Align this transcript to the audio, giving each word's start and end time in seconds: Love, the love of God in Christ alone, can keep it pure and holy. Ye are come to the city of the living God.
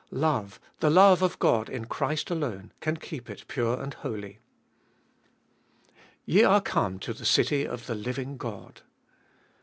Love, 0.09 0.59
the 0.79 0.89
love 0.89 1.21
of 1.21 1.37
God 1.37 1.69
in 1.69 1.85
Christ 1.85 2.31
alone, 2.31 2.71
can 2.81 2.97
keep 2.97 3.29
it 3.29 3.47
pure 3.47 3.79
and 3.79 3.93
holy. 3.93 4.39
Ye 6.25 6.43
are 6.43 6.59
come 6.59 6.97
to 6.97 7.13
the 7.13 7.23
city 7.23 7.67
of 7.67 7.85
the 7.85 7.93
living 7.93 8.37
God. 8.37 8.81